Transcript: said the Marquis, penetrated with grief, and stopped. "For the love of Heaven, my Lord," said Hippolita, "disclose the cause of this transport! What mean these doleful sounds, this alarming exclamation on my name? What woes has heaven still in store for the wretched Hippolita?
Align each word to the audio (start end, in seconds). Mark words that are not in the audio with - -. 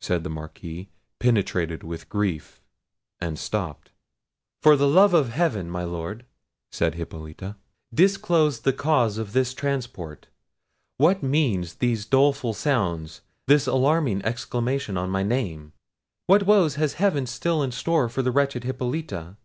said 0.00 0.24
the 0.24 0.28
Marquis, 0.28 0.88
penetrated 1.20 1.84
with 1.84 2.08
grief, 2.08 2.60
and 3.20 3.38
stopped. 3.38 3.92
"For 4.60 4.74
the 4.74 4.88
love 4.88 5.14
of 5.14 5.28
Heaven, 5.28 5.70
my 5.70 5.84
Lord," 5.84 6.24
said 6.72 6.96
Hippolita, 6.96 7.54
"disclose 7.94 8.62
the 8.62 8.72
cause 8.72 9.18
of 9.18 9.32
this 9.34 9.54
transport! 9.54 10.26
What 10.96 11.22
mean 11.22 11.64
these 11.78 12.06
doleful 12.06 12.54
sounds, 12.54 13.20
this 13.46 13.68
alarming 13.68 14.24
exclamation 14.24 14.96
on 14.96 15.10
my 15.10 15.22
name? 15.22 15.72
What 16.26 16.42
woes 16.44 16.74
has 16.74 16.94
heaven 16.94 17.24
still 17.26 17.62
in 17.62 17.70
store 17.70 18.08
for 18.08 18.22
the 18.22 18.32
wretched 18.32 18.64
Hippolita? 18.64 19.36